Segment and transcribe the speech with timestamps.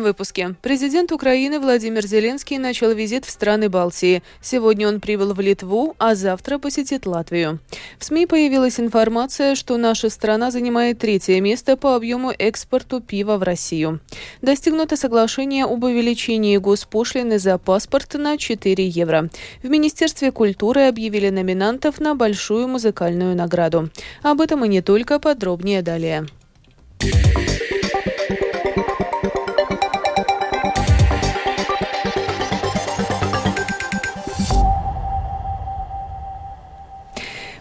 [0.00, 4.22] этом выпуске президент Украины Владимир Зеленский начал визит в страны Балтии.
[4.40, 7.58] Сегодня он прибыл в Литву, а завтра посетит Латвию.
[7.98, 13.42] В СМИ появилась информация, что наша страна занимает третье место по объему экспорту пива в
[13.42, 14.00] Россию.
[14.42, 19.28] Достигнуто соглашение об увеличении госпошлины за паспорт на 4 евро.
[19.62, 23.90] В Министерстве культуры объявили номинантов на большую музыкальную награду.
[24.22, 26.26] Об этом и не только, подробнее далее.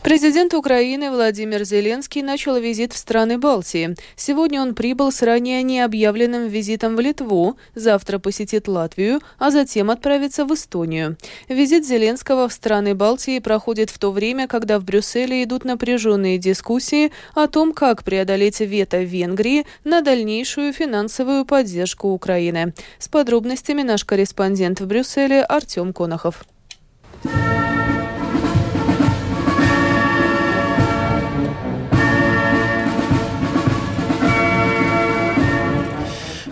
[0.09, 3.95] Президент Украины Владимир Зеленский начал визит в страны Балтии.
[4.15, 10.45] Сегодня он прибыл с ранее необъявленным визитом в Литву, завтра посетит Латвию, а затем отправится
[10.45, 11.15] в Эстонию.
[11.47, 17.11] Визит Зеленского в страны Балтии проходит в то время, когда в Брюсселе идут напряженные дискуссии
[17.35, 22.73] о том, как преодолеть вето Венгрии на дальнейшую финансовую поддержку Украины.
[22.97, 26.45] С подробностями наш корреспондент в Брюсселе Артем Конохов.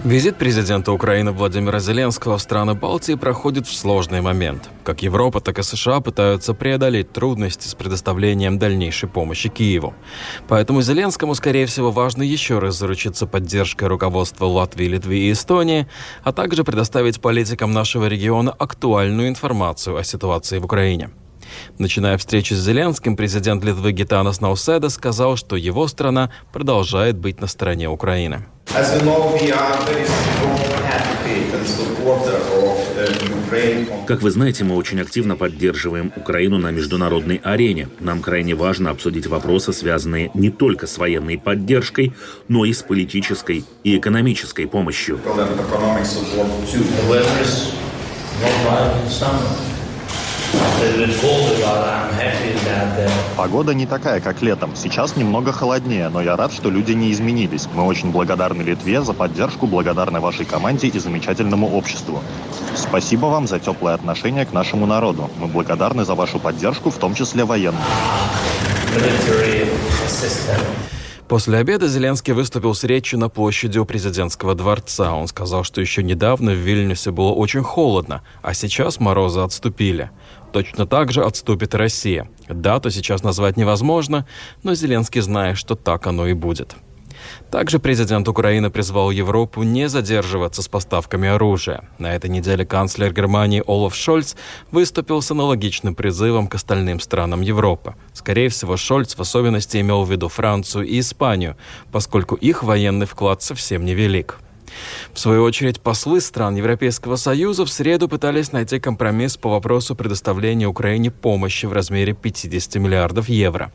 [0.08, 4.70] Визит президента Украины Владимира Зеленского в страны Балтии проходит в сложный момент.
[4.86, 9.94] Как Европа, так и США пытаются преодолеть трудности с предоставлением дальнейшей помощи Киеву.
[10.48, 15.88] Поэтому Зеленскому, скорее всего, важно еще раз заручиться поддержкой руководства Латвии, Литвы и Эстонии,
[16.24, 21.10] а также предоставить политикам нашего региона актуальную информацию о ситуации в Украине.
[21.78, 27.48] Начиная встречи с Зеленским, президент Литвы Гитанас Науседа сказал, что его страна продолжает быть на
[27.48, 28.46] стороне Украины.
[34.08, 37.90] Как вы знаете, мы очень активно поддерживаем Украину на международной арене.
[38.00, 42.14] Нам крайне важно обсудить вопросы, связанные не только с военной поддержкой,
[42.48, 45.20] но и с политической и экономической помощью.
[53.36, 54.76] Погода не такая, как летом.
[54.76, 57.68] Сейчас немного холоднее, но я рад, что люди не изменились.
[57.74, 62.22] Мы очень благодарны Литве за поддержку, благодарны вашей команде и замечательному обществу.
[62.76, 65.30] Спасибо вам за теплое отношение к нашему народу.
[65.40, 67.84] Мы благодарны за вашу поддержку, в том числе военную.
[71.28, 75.14] После обеда Зеленский выступил с речью на площади у президентского дворца.
[75.14, 80.10] Он сказал, что еще недавно в Вильнюсе было очень холодно, а сейчас морозы отступили.
[80.54, 82.30] Точно так же отступит Россия.
[82.48, 84.26] Дату сейчас назвать невозможно,
[84.64, 86.78] но Зеленский знает, что так оно и будет.
[87.52, 91.90] Также президент Украины призвал Европу не задерживаться с поставками оружия.
[91.98, 94.36] На этой неделе канцлер Германии Олаф Шольц
[94.72, 97.96] выступил с аналогичным призывом к остальным странам Европы.
[98.14, 101.56] Скорее всего, Шольц в особенности имел в виду Францию и Испанию,
[101.92, 104.40] поскольку их военный вклад совсем невелик.
[105.14, 110.68] В свою очередь, послы стран Европейского Союза в среду пытались найти компромисс по вопросу предоставления
[110.68, 113.72] Украине помощи в размере 50 миллиардов евро.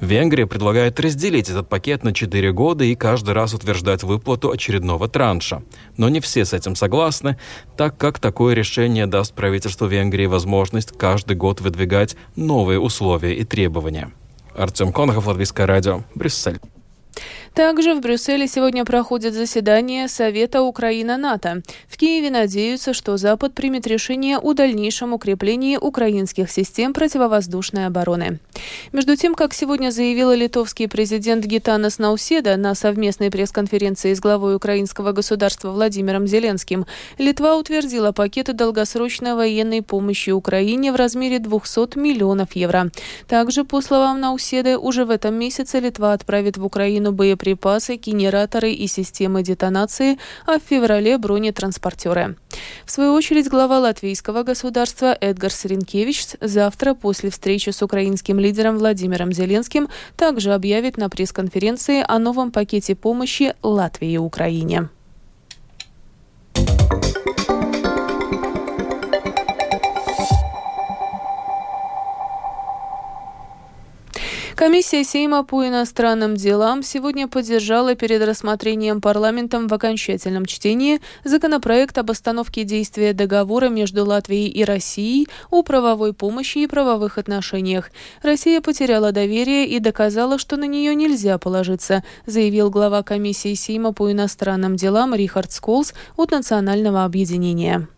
[0.00, 5.62] Венгрия предлагает разделить этот пакет на 4 года и каждый раз утверждать выплату очередного транша.
[5.96, 7.38] Но не все с этим согласны,
[7.76, 14.10] так как такое решение даст правительству Венгрии возможность каждый год выдвигать новые условия и требования.
[14.54, 16.60] Артем Конохов, Латвийское радио, Брюссель.
[17.56, 21.62] Также в Брюсселе сегодня проходит заседание Совета Украина-НАТО.
[21.88, 28.40] В Киеве надеются, что Запад примет решение о дальнейшем укреплении украинских систем противовоздушной обороны.
[28.92, 35.12] Между тем, как сегодня заявил литовский президент Гитанас Науседа на совместной пресс-конференции с главой украинского
[35.12, 36.84] государства Владимиром Зеленским,
[37.16, 42.90] Литва утвердила пакеты долгосрочной военной помощи Украине в размере 200 миллионов евро.
[43.26, 48.72] Также, по словам Науседы, уже в этом месяце Литва отправит в Украину боеприпасы боеприпасы, генераторы
[48.72, 52.36] и системы детонации, а в феврале бронетранспортеры.
[52.84, 59.32] В свою очередь, глава латвийского государства Эдгар Сринкевич завтра после встречи с украинским лидером Владимиром
[59.32, 64.88] Зеленским также объявит на пресс-конференции о новом пакете помощи Латвии и Украине.
[74.56, 82.10] Комиссия Сейма по иностранным делам сегодня поддержала перед рассмотрением парламентом в окончательном чтении законопроект об
[82.10, 87.90] остановке действия договора между Латвией и Россией о правовой помощи и правовых отношениях.
[88.22, 94.10] Россия потеряла доверие и доказала, что на нее нельзя положиться, заявил глава комиссии Сейма по
[94.10, 97.88] иностранным делам Рихард Сколс от Национального объединения.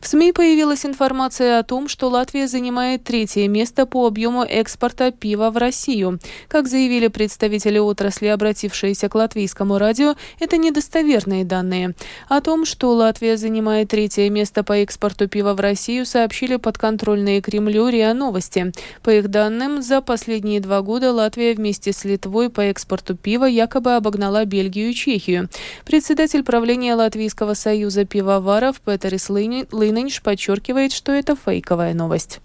[0.00, 5.50] В СМИ появилась информация о том, что Латвия занимает третье место по объему экспорта пива
[5.50, 6.18] в Россию.
[6.48, 11.94] Как заявили представители отрасли, обратившиеся к латвийскому радио, это недостоверные данные.
[12.28, 17.88] О том, что Латвия занимает третье место по экспорту пива в Россию, сообщили подконтрольные Кремлю
[17.88, 18.72] РИА Новости.
[19.02, 23.96] По их данным, за последние два года Латвия вместе с Литвой по экспорту пива якобы
[23.96, 25.48] обогнала Бельгию и Чехию.
[25.84, 32.40] Председатель правления Латвийского союза пивоваров Петерис Лейни Līniņš подчеркивает, что это фейковая новость.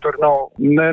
[0.00, 0.92] Tur nav ne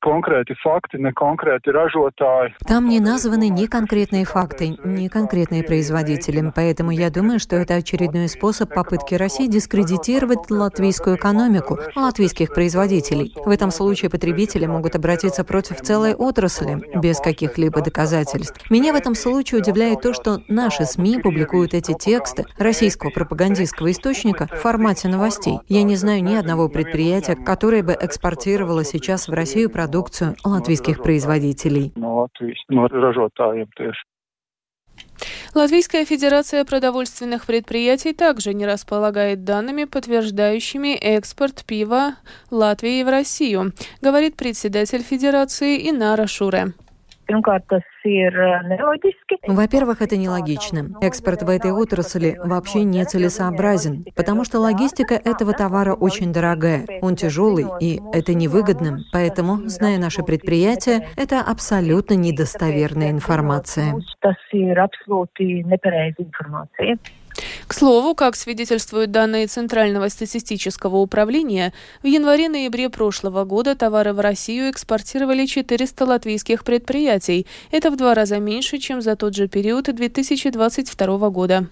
[0.00, 2.54] konkrēti fakti, ne konkrēti ražotāji.
[2.66, 6.52] Там не названы ни конкретные факты, ни конкретные производители.
[6.54, 13.34] Поэтому я думаю, что это очередной способ попытки России дискредитировать латвийскую экономику, латвийских производителей.
[13.36, 18.70] В этом случае потребители могут обратиться против целой отрасли без каких-либо доказательств.
[18.70, 24.46] Меня в этом случае удивляет то, что наши СМИ публикуют эти тексты российского пропагандистского источника
[24.46, 25.58] в формате новостей.
[25.68, 31.02] Я не знаю ни одного предприятия, которое бы экспортировало экспортировала сейчас в Россию продукцию латвийских
[31.02, 31.92] производителей.
[35.54, 42.14] Латвийская Федерация продовольственных предприятий также не располагает данными, подтверждающими экспорт пива
[42.50, 46.74] Латвии в Россию, говорит председатель Федерации Инара Шуре.
[49.46, 50.90] Во-первых, это нелогично.
[51.00, 57.16] Экспорт в этой отрасли вообще не целесообразен, потому что логистика этого товара очень дорогая, он
[57.16, 59.00] тяжелый, и это невыгодно.
[59.12, 63.94] Поэтому, зная наши предприятия, это абсолютно недостоверная информация.
[67.66, 74.70] К слову, как свидетельствуют данные Центрального статистического управления, в январе-ноябре прошлого года товары в Россию
[74.70, 77.46] экспортировали 400 латвийских предприятий.
[77.70, 81.66] Это в два раза меньше, чем за тот же период 2022 года.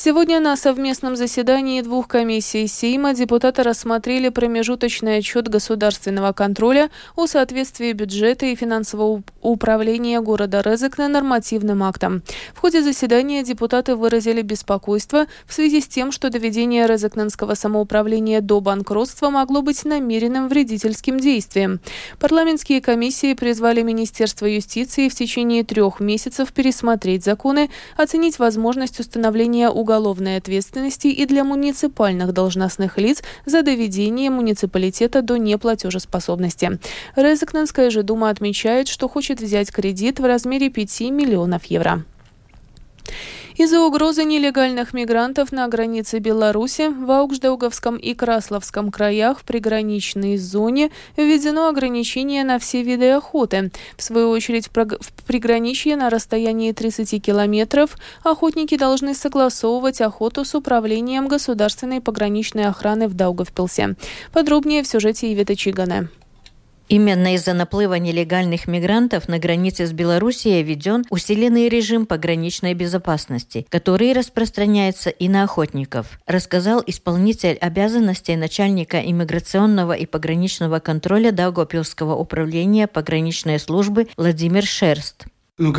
[0.00, 7.92] Сегодня на совместном заседании двух комиссий Сейма депутаты рассмотрели промежуточный отчет государственного контроля о соответствии
[7.92, 12.22] бюджета и финансового управления города Резекна нормативным актам.
[12.54, 18.60] В ходе заседания депутаты выразили беспокойство в связи с тем, что доведение Резекненского самоуправления до
[18.60, 21.80] банкротства могло быть намеренным вредительским действием.
[22.20, 29.87] Парламентские комиссии призвали Министерство юстиции в течение трех месяцев пересмотреть законы, оценить возможность установления уголовного
[29.88, 36.78] уголовной ответственности и для муниципальных должностных лиц за доведение муниципалитета до неплатежеспособности.
[37.16, 42.04] Резекненская же дума отмечает, что хочет взять кредит в размере 5 миллионов евро.
[43.58, 50.92] Из-за угрозы нелегальных мигрантов на границе Беларуси в Аугждауговском и Красловском краях в приграничной зоне
[51.16, 53.72] введено ограничение на все виды охоты.
[53.96, 61.26] В свою очередь, в приграничье на расстоянии 30 километров охотники должны согласовывать охоту с управлением
[61.26, 63.96] государственной пограничной охраны в Даугавпилсе.
[64.32, 66.10] Подробнее в сюжете Ивета Чигана.
[66.88, 74.12] Именно из-за наплыва нелегальных мигрантов на границе с Белоруссией введен усиленный режим пограничной безопасности, который
[74.14, 83.58] распространяется и на охотников, рассказал исполнитель обязанностей начальника иммиграционного и пограничного контроля Даугопилского управления пограничной
[83.58, 85.26] службы Владимир Шерст.
[85.58, 85.72] Ну,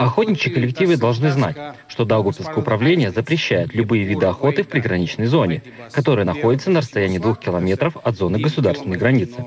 [0.00, 1.56] Охотничьи коллективы должны знать,
[1.86, 5.62] что Даугавпилское управление запрещает любые виды охоты в приграничной зоне,
[5.92, 9.44] которая находится на расстоянии двух километров от зоны государственной границы.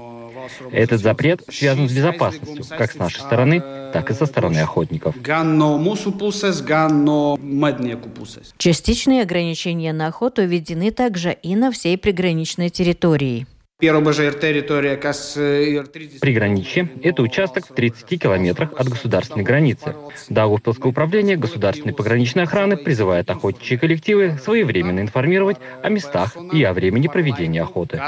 [0.72, 3.62] Этот запрет связан с безопасностью, как с нашей стороны,
[3.92, 5.14] так и со стороны охотников.
[8.58, 13.46] Частичные ограничения на охоту введены также и на всей приграничной территории.
[16.20, 19.94] Приграничье– это участок в 30 километрах от государственной границы.
[20.30, 27.08] Даугавпилское управление государственной пограничной охраны призывает охотничьи коллективы своевременно информировать о местах и о времени
[27.08, 28.02] проведения охоты.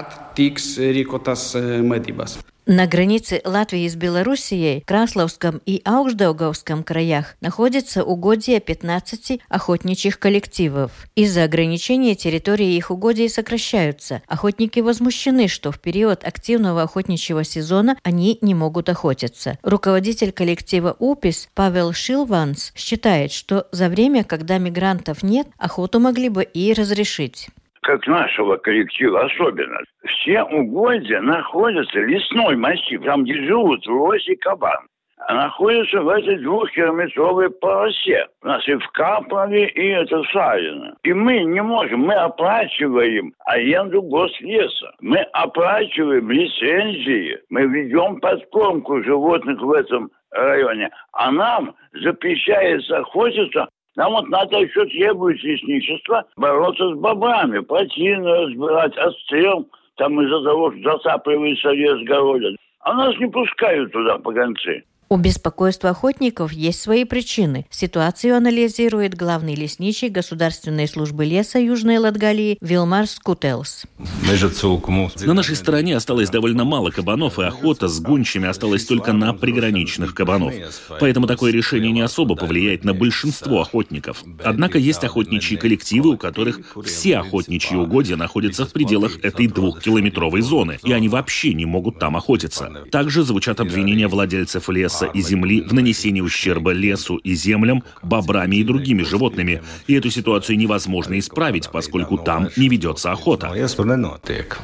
[2.71, 10.91] На границе Латвии с Белоруссией, Красловском и Ауждауговском краях находятся угодья 15 охотничьих коллективов.
[11.15, 14.21] Из-за ограничения территории их угодий сокращаются.
[14.27, 19.57] Охотники возмущены, что в период активного охотничьего сезона они не могут охотиться.
[19.63, 26.43] Руководитель коллектива УПИС Павел Шилванс считает, что за время, когда мигрантов нет, охоту могли бы
[26.43, 27.49] и разрешить
[27.81, 34.87] как нашего коллектива особенно, все угодья находятся, лесной массив, там, где живут лось и кабан,
[35.27, 38.27] находятся в этой двухкилометровой полосе.
[38.41, 40.95] У нас и в Каплове, и это Савино.
[41.03, 49.61] И мы не можем, мы оплачиваем аренду гослеса, мы оплачиваем лицензии, мы ведем подкормку животных
[49.61, 53.67] в этом районе, а нам запрещается охотиться
[53.99, 60.71] Нам вот надо еще требует лесничество бороться с бобрами, плотины разбирать, отстрел, там из-за того,
[60.71, 62.55] что засапливается лес, городят.
[62.79, 64.85] А нас не пускают туда погонцы.
[65.11, 67.65] У беспокойства охотников есть свои причины.
[67.71, 73.85] Ситуацию анализирует главный лесничий Государственной службы леса Южной Латгалии Вилмар Скутелс.
[73.97, 80.13] На нашей стороне осталось довольно мало кабанов, и охота с гончими осталась только на приграничных
[80.13, 80.53] кабанов.
[80.99, 84.23] Поэтому такое решение не особо повлияет на большинство охотников.
[84.43, 90.77] Однако есть охотничьи коллективы, у которых все охотничьи угодья находятся в пределах этой двухкилометровой зоны,
[90.83, 92.85] и они вообще не могут там охотиться.
[92.91, 98.57] Также звучат обвинения владельцев леса леса и земли в нанесении ущерба лесу и землям, бобрами
[98.57, 99.61] и другими животными.
[99.87, 103.53] И эту ситуацию невозможно исправить, поскольку там не ведется охота.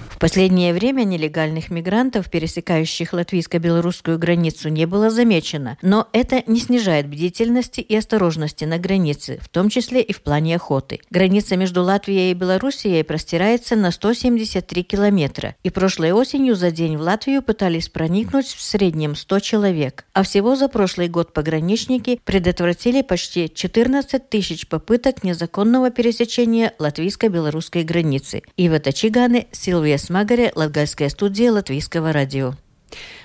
[0.10, 5.78] В последнее время нелегальных мигрантов, пересекающих латвийско-белорусскую границу, не было замечено.
[5.82, 10.56] Но это не снижает бдительности и осторожности на границе, в том числе и в плане
[10.56, 11.00] охоты.
[11.10, 15.56] Граница между Латвией и Белоруссией простирается на 173 километра.
[15.64, 20.06] И прошлой осенью за день в Латвию пытались проникнуть в среднем 100 человек.
[20.14, 28.42] А всего за прошлый год пограничники предотвратили почти 14 тысяч попыток незаконного пересечения латвийско-белорусской границы.
[28.58, 32.56] Ива Тачиганы, Силвия Смагаре, Латгальская студия Латвийского радио.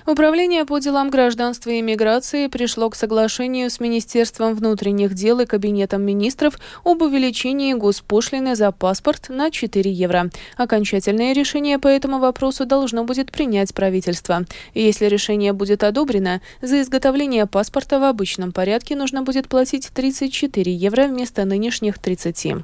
[0.05, 6.01] Управление по делам гражданства и миграции пришло к соглашению с Министерством внутренних дел и Кабинетом
[6.01, 10.29] министров об увеличении госпошлины за паспорт на 4 евро.
[10.57, 14.45] Окончательное решение по этому вопросу должно будет принять правительство.
[14.73, 21.07] если решение будет одобрено, за изготовление паспорта в обычном порядке нужно будет платить 34 евро
[21.07, 22.63] вместо нынешних 30.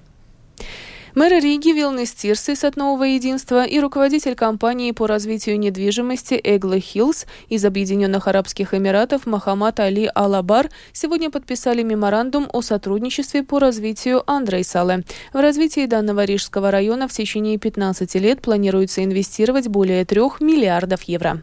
[1.17, 7.25] Мэр Риги Вилнис Кирсис от Нового Единства и руководитель компании по развитию недвижимости Eagle Hills
[7.50, 15.05] из Объединенных Арабских Эмиратов Мохамед Али Алаббар сегодня подписали меморандум о сотрудничестве по развитию Андрейсалы.
[15.33, 21.41] В развитии данного рижского района в течение 15 лет планируется инвестировать более 3 миллиардов евро.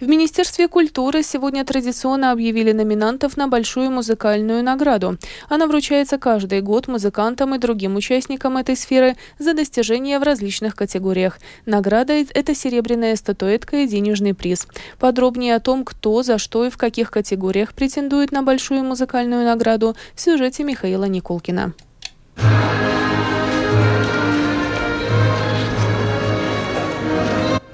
[0.00, 5.18] В Министерстве культуры сегодня традиционно объявили номинантов на большую музыкальную награду.
[5.48, 11.38] Она вручается каждый год музыкантам и другим участникам этой сферы за достижения в различных категориях.
[11.66, 14.66] Награда– это серебряная статуэтка и денежный приз.
[14.98, 19.96] Подробнее о том, кто, за что и в каких категориях претендует на большую музыкальную награду
[20.14, 21.74] в сюжете Михаила Никулкина.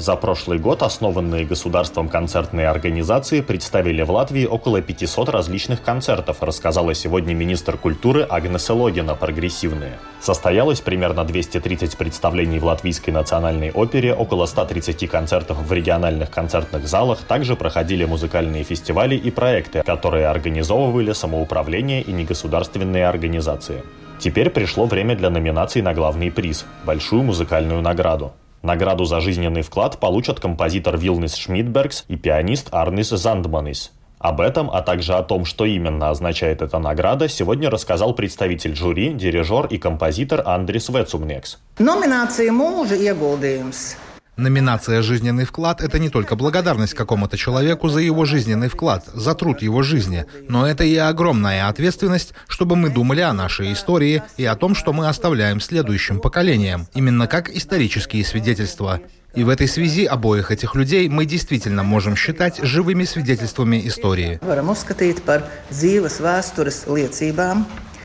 [0.06, 6.94] За прошлый год основанные государством концертные организации представили в Латвии около 500 различных концертов, рассказала
[6.94, 9.98] сегодня министр культуры Агнеса Логина «Прогрессивные».
[10.20, 17.22] Состоялось примерно 230 представлений в Латвийской национальной опере, около 130 концертов в региональных концертных залах,
[17.22, 23.82] также проходили музыкальные фестивали и проекты, которые организовывали самоуправление и негосударственные организации.
[24.20, 28.34] Теперь пришло время для номинаций на главный приз– большую музыкальную награду.
[28.66, 33.92] Награду за жизненный вклад получат композитор Вилнис Шмидбергс и пианист Арнис Зандманис.
[34.18, 39.12] Об этом, а также о том, что именно означает эта награда, сегодня рассказал представитель жюри,
[39.12, 41.58] дирижер и композитор Андрис Вецумнекс.
[41.78, 43.94] Номинация «Mūža ieguldījums»
[44.36, 49.62] Номинация «Жизненный вклад»— это не только благодарность какому-то человеку за его жизненный вклад, за труд
[49.62, 54.54] его жизни, но это и огромная ответственность, чтобы мы думали о нашей истории и о
[54.54, 59.00] том, что мы оставляем следующим поколениям, именно как исторические свидетельства.
[59.34, 64.38] И в этой связи обоих этих людей мы действительно можем считать живыми свидетельствами истории.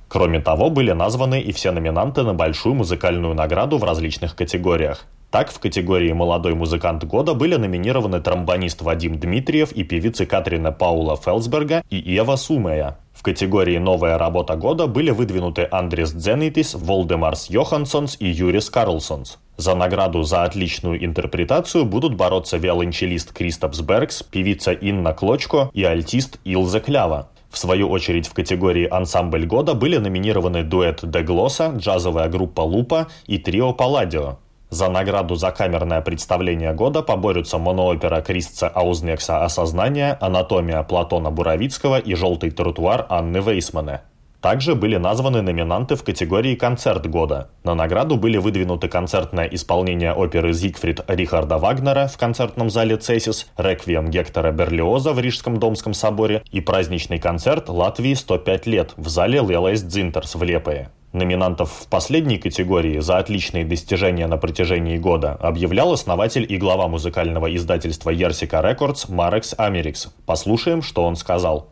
[0.08, 5.06] Кроме того, были названы и все номинанты на большую музыкальную награду в различных категориях.
[5.32, 11.16] Так, в категории «Молодой музыкант года» были номинированы тромбонист Вадим Дмитриев и певицы Катрина Паула
[11.16, 12.98] Фелсберга и Ева Сумея.
[13.14, 19.40] В категории «Новая работа года» были выдвинуты Андрес Дзенитис, Волдемарс Йоханссонс и Юрис Карлсонс.
[19.56, 26.40] За награду за отличную интерпретацию будут бороться виолончелист Кристопс Бергс, певица Инна Клочко и альтист
[26.44, 27.30] Илза Клява.
[27.50, 33.38] В свою очередь в категории «Ансамбль года» были номинированы дуэт Деглоса, джазовая группа Лупа и
[33.38, 34.38] трио Палладио.
[34.72, 42.16] За награду за камерное представление года поборются моноопера Кристса Аузниекса «Осознание», «Анатомия» Платона Буровицкого и
[42.16, 44.04] «Желтый тротуар» Анны Вейсмане.
[44.40, 47.50] Также были названы номинанты в категории «Концерт года».
[47.66, 54.10] На награду были выдвинуты концертное исполнение оперы «Зигфрид» Рихарда Вагнера в концертном зале «Цесис», «Реквием»
[54.10, 59.82] Гектора Берлиоза в Рижском Домском соборе и праздничный концерт «Латвии 105 лет» в зале Лиелайс
[59.82, 60.92] Дзинтарс в Лиепае.
[61.14, 67.54] Номинантов в последней категории за отличные достижения на протяжении года объявлял основатель и глава музыкального
[67.54, 70.08] издательства Jersika Records Марекс Америкс.
[70.26, 71.68] Послушаем, что он сказал.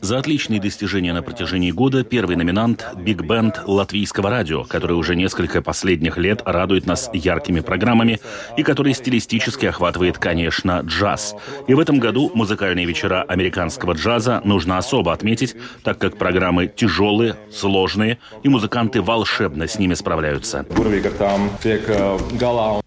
[0.00, 5.60] За отличные достижения на протяжении года первый номинант– Биг Бенд Латвийского радио, который уже несколько
[5.60, 8.18] последних лет радует нас яркими программами
[8.56, 11.34] и который стилистически охватывает, конечно, джаз.
[11.68, 17.36] И в этом году музыкальные вечера американского джаза нужно особо отметить, так как программы тяжелые,
[17.52, 20.64] сложные, и музыканты волшебно с ними справляются.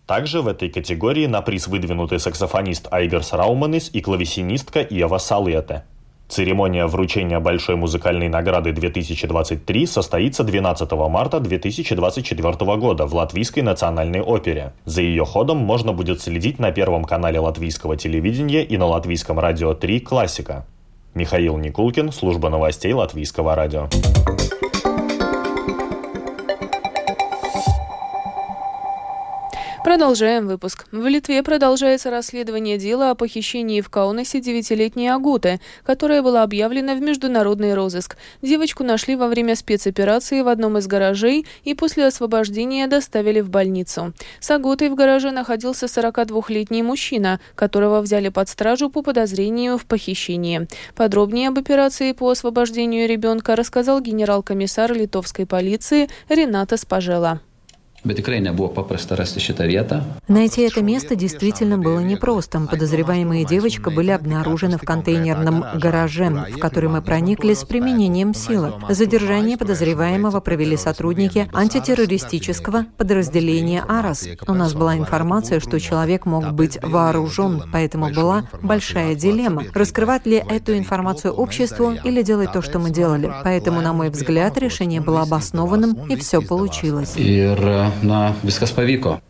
[0.08, 5.84] Также в этой категории на приз выдвинуты саксофонист Айверс Рауманис и клавесинистка Ева Салете.
[6.30, 14.72] Церемония вручения Большой музыкальной награды 2023 состоится 12 марта 2024 года в Латвийской национальной опере.
[14.86, 19.74] За ее ходом можно будет следить на Первом канале латвийского телевидения и на Латвийском радио
[19.74, 20.66] 3 «Классика».
[21.16, 23.90] Михаил Никулкин, служба новостей Латвийского радио.
[29.88, 30.86] Продолжаем выпуск.
[30.92, 37.00] В Литве продолжается расследование дела о похищении в Каунасе девятилетней Агуты, которая была объявлена в
[37.00, 38.18] международный розыск.
[38.42, 44.12] Девочку нашли во время спецоперации в одном из гаражей и после освобождения доставили в больницу.
[44.42, 50.68] С Агутой в гараже находился 42-летний мужчина, которого взяли под стражу по подозрению в похищении.
[50.98, 57.40] Подробнее об операции по освобождению ребенка рассказал генерал-комиссар литовской полиции Рената Спажела.
[60.28, 62.60] Найти это место действительно было непросто.
[62.60, 68.74] Подозреваемые девочка были обнаружены в контейнерном гараже, в который мы проникли с применением силы.
[68.90, 74.28] Задержание подозреваемого провели сотрудники антитеррористического подразделения АРАС.
[74.48, 79.64] У нас была информация, что человек мог быть вооружен, поэтому была большая дилемма.
[79.74, 83.32] Раскрывать ли эту информацию обществу или делать то, что мы делали.
[83.44, 87.16] Поэтому, на мой взгляд, решение было обоснованным, и все получилось
[88.02, 89.22] на Бескосповико.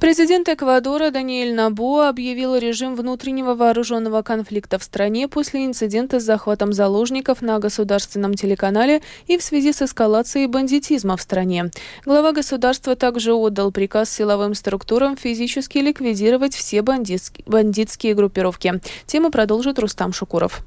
[0.00, 6.72] Президент Эквадора Даниэль Набо объявил режим внутреннего вооруженного конфликта в стране после инцидента с захватом
[6.74, 11.70] заложников на государственном телеканале и в связи с эскалацией бандитизма в стране.
[12.04, 18.80] Глава государства также отдал приказ силовым структурам физически ликвидировать все бандитские группировки.
[19.06, 20.66] Тему продолжит Рустам Шукуров.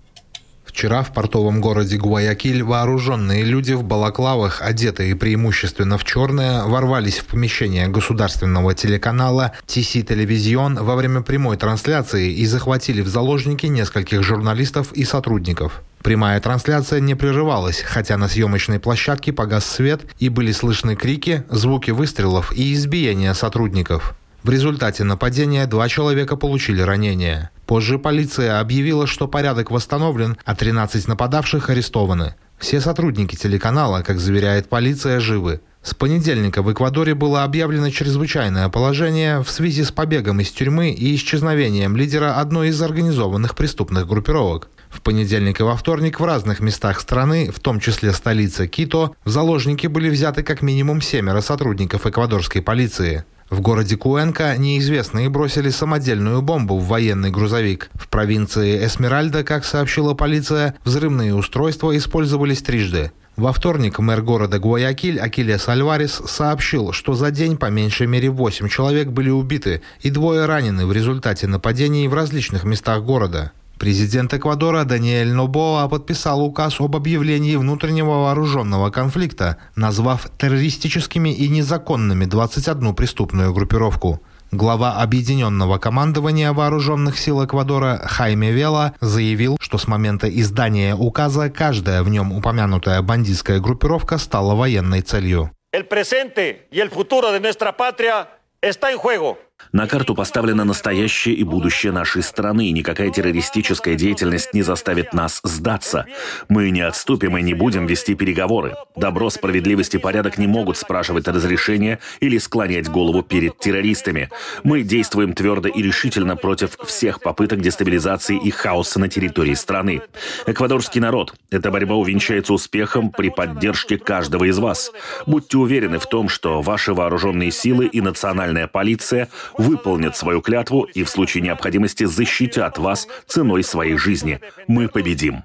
[0.67, 7.25] Вчера в портовом городе Гуаякиль вооруженные люди в балаклавах, одетые преимущественно в черное, ворвались в
[7.25, 14.91] помещение государственного телеканала TC Телевизион во время прямой трансляции и захватили в заложники нескольких журналистов
[14.91, 15.81] и сотрудников.
[16.03, 21.91] Прямая трансляция не прерывалась, хотя на съемочной площадке погас свет и были слышны крики, звуки
[21.91, 24.15] выстрелов и избиения сотрудников.
[24.47, 27.51] В результате нападения два человека получили ранения.
[27.65, 32.35] Позже полиция объявила, что порядок восстановлен, а 13 нападавших арестованы.
[32.57, 35.59] Все сотрудники телеканала, как заверяет полиция, живы.
[35.83, 41.13] С понедельника в Эквадоре было объявлено чрезвычайное положение в связи с побегом из тюрьмы и
[41.13, 44.69] исчезновением лидера одной из организованных преступных группировок.
[44.89, 49.29] В понедельник и во вторник в разных местах страны, в том числе столица Кито, в
[49.29, 53.25] заложники были взяты как минимум семеро сотрудников эквадорской полиции.
[53.49, 57.89] В городе Куэнка неизвестные бросили самодельную бомбу в военный грузовик.
[57.93, 63.13] В провинции Эсмеральда, как сообщила полиция, взрывные устройства использовались трижды.
[63.37, 68.67] Во вторник мэр города Гуаякиль Акилес Альварес сообщил, что за день по меньшей мере 8
[68.67, 73.51] человек были убиты и двое ранены в результате нападений в различных местах города.
[73.79, 82.25] Президент Эквадора Даниэль Нобоа подписал указ об объявлении внутреннего вооруженного конфликта, назвав террористическими и незаконными
[82.25, 84.19] 21 преступную группировку.
[84.51, 92.01] Глава Объединенного командования Вооруженных сил Эквадора Хайме Вела заявил, что с момента издания указа каждая
[92.01, 95.51] в нем упомянутая бандитская группировка стала военной целью.
[95.73, 98.27] El presente y el futuro de nuestra patria
[98.61, 99.37] está en juego.
[99.73, 105.41] На карту поставлено настоящее и будущее нашей страны, и никакая террористическая деятельность не заставит нас
[105.43, 106.05] сдаться.
[106.47, 108.75] Мы не отступим и не будем вести переговоры.
[108.95, 114.29] Добро, справедливость и порядок не могут спрашивать разрешения или склонять голову перед террористами.
[114.63, 120.01] Мы действуем твердо и решительно против всех попыток дестабилизации и хаоса на территории страны.
[120.45, 121.33] Эквадорский народ.
[121.51, 124.91] Эта борьба увенчается успехом при поддержке каждого из вас.
[125.25, 131.03] Будьте уверены в том, что ваши вооруженные силы и национальная полиция– выполнят свою клятву и
[131.03, 134.39] в случае необходимости защитят вас ценой своей жизни.
[134.67, 135.43] Мы победим.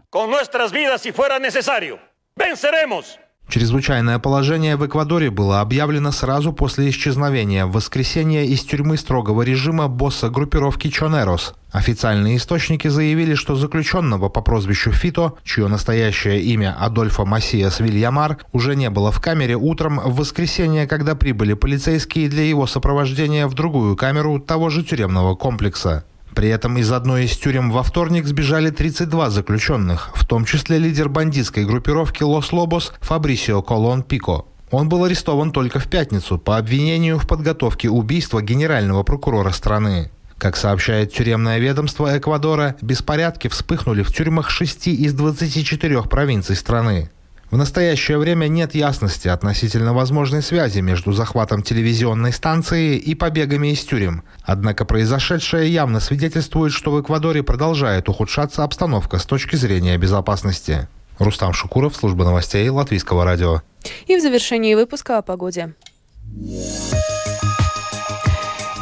[3.53, 9.89] Чрезвычайное положение в Эквадоре было объявлено сразу после исчезновения в воскресенье из тюрьмы строгого режима
[9.89, 11.53] босса группировки Чонерос.
[11.71, 18.75] Официальные источники заявили, что заключенного по прозвищу Фито, чье настоящее имя Адольфо Массиас Вильямар, уже
[18.75, 23.97] не было в камере утром в воскресенье, когда прибыли полицейские для его сопровождения в другую
[23.97, 26.07] камеру того же тюремного комплекса.
[26.35, 31.09] При этом из одной из тюрем во вторник сбежали 32 заключенных, в том числе лидер
[31.09, 34.47] бандитской группировки Лос-Лобос Фабрисио Колон Пико.
[34.71, 40.11] Он был арестован только в пятницу по обвинению в подготовке убийства генерального прокурора страны.
[40.39, 47.11] Как сообщает тюремное ведомство Эквадора, беспорядки вспыхнули в тюрьмах 6 из 24 провинций страны.
[47.53, 53.85] В настоящее время нет ясности относительно возможной связи между захватом телевизионной станции и побегами из
[53.85, 54.23] тюрем.
[54.43, 60.89] Однако произошедшее явно свидетельствует, что в Эквадоре продолжает ухудшаться обстановка с точки зрения безопасности.
[61.19, 63.61] Рустам Шукуров, служба новостей Латвийского радио.
[64.07, 65.75] И в завершении выпуска о погоде.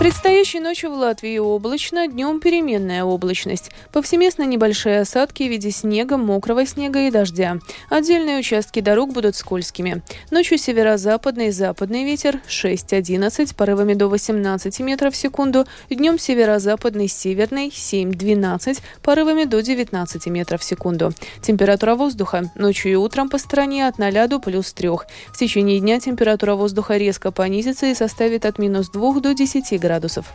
[0.01, 3.71] Предстоящей ночью в Латвии облачно, днем переменная облачность.
[3.93, 7.59] Повсеместно небольшие осадки в виде снега, мокрого снега и дождя.
[7.91, 10.01] Отдельные участки дорог будут скользкими.
[10.31, 15.67] Ночью северо-западный и западный ветер 6-11, порывами до 18 метров в секунду.
[15.91, 21.13] Днем северо-западный, северный 7-12, порывами до 19 метров в секунду.
[21.43, 24.89] Температура воздуха ночью и утром по стране от 0 до плюс 3.
[24.89, 29.89] В течение дня температура воздуха резко понизится и составит от минус 2 до 10 градусов
[29.90, 30.26] градусов.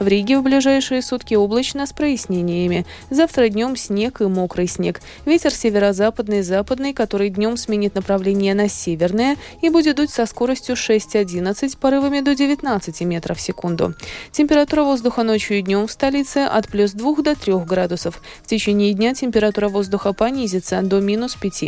[0.00, 2.84] В Риге в ближайшие сутки облачно с прояснениями.
[3.10, 5.00] Завтра днем снег и мокрый снег.
[5.24, 11.78] Ветер северо-западный, западный, который днем сменит направление на северное и будет дуть со скоростью 6-11,
[11.78, 13.94] порывами до 19 метров в секунду.
[14.32, 18.20] Температура воздуха ночью и днем в столице от плюс 2 до 3 градусов.
[18.42, 21.64] В течение дня температура воздуха понизится до минус 5.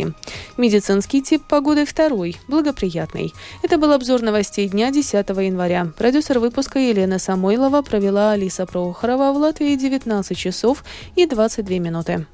[0.57, 3.33] Медицинский тип погоды второй, благоприятный.
[3.63, 5.87] Это был обзор новостей дня 10 января.
[5.97, 10.83] Продюсер выпуска Елена Самойлова провела Алиса Прохорова в Латвии 19 часов
[11.15, 12.25] и 22 минуты.